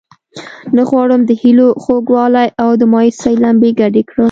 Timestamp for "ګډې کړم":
3.79-4.19